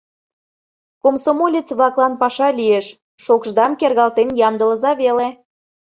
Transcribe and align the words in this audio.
Комсомолец-влаклан 1.03 2.13
паша 2.21 2.49
лиеш, 2.59 2.85
шокшдам 3.23 3.71
кергалтен 3.79 4.29
ямдылыза 4.47 4.91
веле. 5.01 5.27